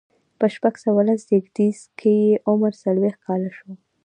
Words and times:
په 0.39 0.45
شپږ 0.53 0.73
سوه 0.85 1.01
لس 1.07 1.19
زيږديز 1.29 1.79
کې 1.99 2.13
یې 2.23 2.33
عمر 2.49 2.71
څلوېښت 2.83 3.19
کاله 3.27 3.49
شو. 3.57 3.71